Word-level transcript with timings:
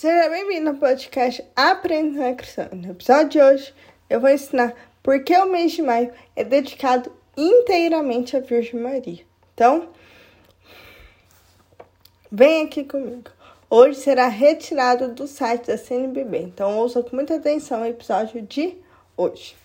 Seja 0.00 0.30
bem-vindo 0.30 0.68
ao 0.70 0.76
podcast 0.76 1.44
Aprenda 1.56 2.20
na 2.20 2.32
Cristã. 2.32 2.68
No 2.70 2.92
episódio 2.92 3.30
de 3.30 3.40
hoje, 3.40 3.74
eu 4.08 4.20
vou 4.20 4.30
ensinar 4.30 4.72
por 5.02 5.24
que 5.24 5.36
o 5.36 5.50
mês 5.50 5.72
de 5.72 5.82
maio 5.82 6.12
é 6.36 6.44
dedicado 6.44 7.10
inteiramente 7.36 8.36
à 8.36 8.38
Virgem 8.38 8.78
Maria. 8.78 9.24
Então, 9.52 9.88
vem 12.30 12.64
aqui 12.64 12.84
comigo. 12.84 13.28
Hoje 13.68 13.98
será 13.98 14.28
retirado 14.28 15.08
do 15.08 15.26
site 15.26 15.66
da 15.66 15.76
CNBB, 15.76 16.42
então 16.42 16.78
ouça 16.78 17.02
com 17.02 17.16
muita 17.16 17.34
atenção 17.34 17.82
o 17.82 17.86
episódio 17.86 18.40
de 18.42 18.76
hoje. 19.16 19.56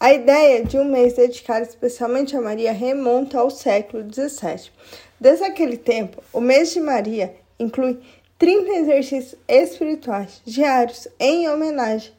A 0.00 0.12
ideia 0.12 0.64
de 0.64 0.76
um 0.76 0.86
mês 0.86 1.12
dedicado 1.12 1.64
especialmente 1.64 2.36
a 2.36 2.40
Maria 2.40 2.72
remonta 2.72 3.38
ao 3.38 3.48
século 3.48 4.02
XVII. 4.12 4.72
Desde 5.20 5.44
aquele 5.44 5.76
tempo, 5.76 6.20
o 6.32 6.40
mês 6.40 6.72
de 6.72 6.80
Maria 6.80 7.32
inclui 7.60 8.00
30 8.38 8.70
exercícios 8.70 9.34
espirituais 9.48 10.40
diários 10.44 11.08
em 11.18 11.48
homenagem 11.48 12.12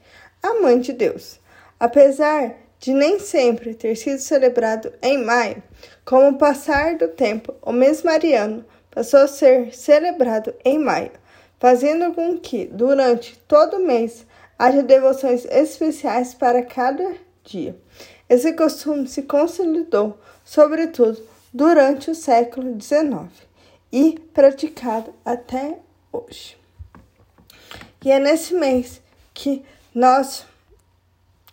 à 0.44 0.56
Mãe 0.56 0.78
de 0.78 0.92
Deus. 0.92 1.40
Apesar 1.80 2.58
de 2.78 2.94
nem 2.94 3.20
sempre 3.20 3.74
ter 3.74 3.96
sido 3.96 4.20
celebrado 4.20 4.92
em 5.02 5.24
maio, 5.24 5.64
com 6.04 6.28
o 6.28 6.38
passar 6.38 6.98
do 6.98 7.08
tempo, 7.08 7.56
o 7.62 7.72
mês 7.72 8.04
mariano 8.04 8.66
passou 8.92 9.22
a 9.22 9.28
ser 9.30 9.74
celebrado 9.74 10.54
em 10.66 10.78
maio, 10.78 11.12
fazendo 11.58 12.14
com 12.14 12.38
que, 12.38 12.66
durante 12.66 13.40
todo 13.48 13.78
o 13.78 13.86
mês, 13.88 14.26
haja 14.58 14.84
devoções 14.84 15.46
especiais 15.46 16.34
para 16.34 16.64
cada 16.64 17.16
dia. 17.46 17.78
Esse 18.28 18.52
costume 18.52 19.08
se 19.08 19.22
consolidou, 19.22 20.20
sobretudo, 20.44 21.18
durante 21.54 22.12
o 22.12 22.16
século 22.16 22.78
XIX 22.80 23.30
e 23.92 24.20
praticado 24.34 25.14
até 25.24 25.78
hoje. 26.12 26.58
E 28.04 28.12
é 28.12 28.20
nesse 28.20 28.54
mês 28.54 29.02
que 29.34 29.64
nós 29.94 30.46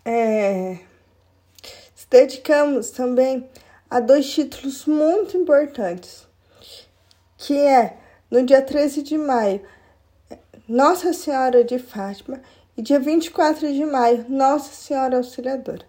é, 0.04 0.78
se 1.94 2.06
dedicamos 2.08 2.90
também 2.90 3.48
a 3.90 4.00
dois 4.00 4.30
títulos 4.32 4.86
muito 4.86 5.36
importantes, 5.36 6.26
que 7.36 7.58
é 7.58 7.96
no 8.30 8.44
dia 8.44 8.62
13 8.62 9.02
de 9.02 9.18
maio, 9.18 9.60
Nossa 10.68 11.12
Senhora 11.12 11.64
de 11.64 11.78
Fátima, 11.78 12.40
e 12.76 12.82
dia 12.82 13.00
24 13.00 13.72
de 13.72 13.84
maio, 13.84 14.26
Nossa 14.28 14.72
Senhora 14.72 15.16
Auxiliadora. 15.16 15.84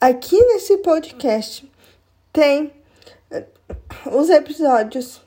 Aqui 0.00 0.40
nesse 0.40 0.78
podcast 0.78 1.70
tem 2.32 2.72
eh, 3.30 3.44
os 4.12 4.28
episódios 4.30 5.20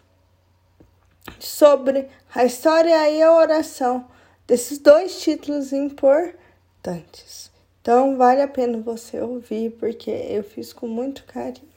sobre 1.40 2.08
a 2.34 2.46
história 2.46 3.10
e 3.10 3.22
a 3.22 3.34
oração 3.34 4.06
desses 4.48 4.78
dois 4.78 5.22
títulos 5.22 5.72
importantes. 5.72 7.52
Então, 7.82 8.18
vale 8.18 8.42
a 8.42 8.48
pena 8.48 8.80
você 8.80 9.20
ouvir, 9.20 9.72
porque 9.80 10.12
eu 10.12 10.44
fiz 10.44 10.72
com 10.72 10.88
muito 10.88 11.24
carinho, 11.24 11.68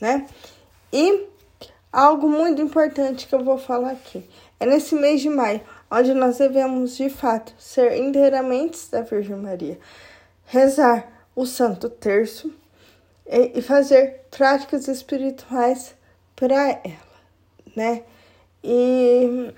né? 0.00 0.26
E 0.92 1.26
algo 1.92 2.28
muito 2.28 2.60
importante 2.60 3.26
que 3.26 3.34
eu 3.34 3.44
vou 3.44 3.58
falar 3.58 3.92
aqui 3.92 4.28
é 4.58 4.66
nesse 4.66 4.94
mês 4.94 5.20
de 5.20 5.28
maio, 5.28 5.60
onde 5.90 6.14
nós 6.14 6.38
devemos 6.38 6.96
de 6.96 7.08
fato 7.08 7.54
ser 7.58 7.96
inteiramente 7.96 8.90
da 8.90 9.02
Virgem 9.02 9.36
Maria, 9.36 9.78
rezar 10.46 11.06
o 11.36 11.46
Santo 11.46 11.88
Terço 11.88 12.52
e 13.26 13.60
fazer 13.62 14.26
práticas 14.30 14.88
espirituais 14.88 15.94
para 16.34 16.70
ela, 16.70 17.14
né? 17.76 18.02
E 18.66 19.52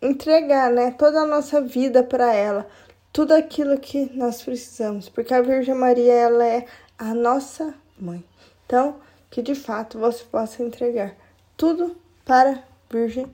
entregar, 0.00 0.70
né, 0.70 0.92
toda 0.92 1.22
a 1.22 1.26
nossa 1.26 1.60
vida 1.60 2.04
para 2.04 2.32
ela, 2.32 2.64
tudo 3.12 3.34
aquilo 3.34 3.76
que 3.80 4.08
nós 4.16 4.40
precisamos, 4.40 5.08
porque 5.08 5.34
a 5.34 5.42
Virgem 5.42 5.74
Maria 5.74 6.12
ela 6.12 6.46
é 6.46 6.64
a 6.96 7.12
nossa 7.12 7.74
mãe. 7.98 8.24
Então, 8.64 9.00
que 9.28 9.42
de 9.42 9.56
fato 9.56 9.98
você 9.98 10.22
possa 10.22 10.62
entregar 10.62 11.16
tudo 11.56 11.96
para 12.24 12.52
a 12.52 12.62
Virgem 12.88 13.26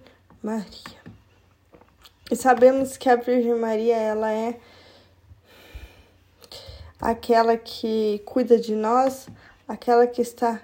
Maria. 0.43 1.05
E 2.31 2.37
sabemos 2.37 2.97
que 2.97 3.11
a 3.11 3.17
Virgem 3.17 3.55
Maria 3.56 3.97
ela 3.97 4.33
é 4.33 4.59
aquela 6.99 7.59
que 7.59 8.23
cuida 8.25 8.59
de 8.59 8.75
nós, 8.75 9.28
aquela 9.69 10.06
que 10.06 10.23
está 10.23 10.62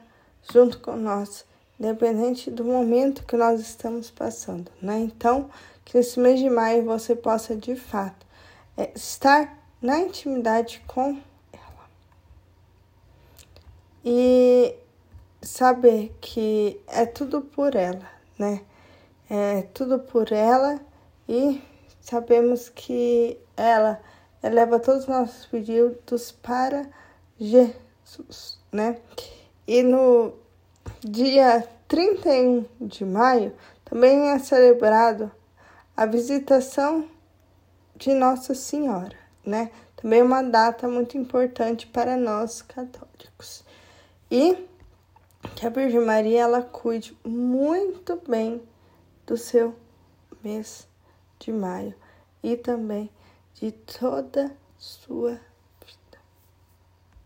junto 0.51 0.79
com 0.79 0.97
nós 0.97 1.45
independente 1.81 2.51
do 2.51 2.63
momento 2.63 3.25
que 3.25 3.37
nós 3.37 3.59
estamos 3.59 4.11
passando, 4.11 4.71
né? 4.83 4.99
Então, 4.99 5.49
que 5.83 5.97
nesse 5.97 6.21
mês 6.21 6.39
de 6.39 6.51
maio 6.51 6.85
você 6.85 7.17
possa 7.17 7.57
de 7.57 7.75
fato 7.75 8.27
é, 8.77 8.91
estar 8.95 9.59
na 9.81 9.99
intimidade 9.99 10.83
com 10.87 11.19
ela 11.51 11.91
e 14.05 14.75
saber 15.41 16.15
que 16.21 16.79
é 16.87 17.07
tudo 17.07 17.41
por 17.41 17.75
ela, 17.75 18.07
né? 18.39 18.61
É 19.31 19.63
tudo 19.73 19.99
por 19.99 20.33
ela 20.33 20.79
e 21.27 21.63
sabemos 22.01 22.69
que 22.69 23.39
ela 23.57 24.01
eleva 24.43 24.79
todos 24.79 25.03
os 25.03 25.09
nossos 25.09 25.47
pedidos 25.47 26.31
para 26.31 26.87
Jesus, 27.39 28.59
né? 28.71 28.99
E 29.67 29.83
no 29.83 30.35
Dia 31.03 31.67
31 31.89 32.67
de 32.79 33.07
maio 33.07 33.55
também 33.87 34.29
é 34.33 34.39
celebrado 34.39 35.33
a 35.97 36.05
visitação 36.05 37.09
de 37.97 38.13
Nossa 38.13 38.55
Senhora, 38.55 39.17
né? 39.43 39.71
Também 39.97 40.21
é 40.21 40.23
uma 40.23 40.43
data 40.43 40.87
muito 40.87 41.17
importante 41.17 41.87
para 41.87 42.19
nós 42.19 42.61
católicos. 42.61 43.65
E 44.31 44.69
que 45.57 45.67
a 45.67 45.71
Virgem 45.71 46.05
Maria 46.05 46.43
ela 46.43 46.61
cuide 46.61 47.17
muito 47.25 48.21
bem 48.29 48.63
do 49.27 49.39
seu 49.39 49.75
mês 50.45 50.87
de 51.39 51.51
maio 51.51 51.95
e 52.43 52.59
também 52.59 53.11
de 53.55 53.73
toda 53.73 54.55
sua 54.77 55.41